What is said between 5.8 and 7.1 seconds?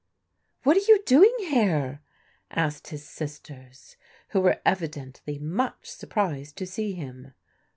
surprised to see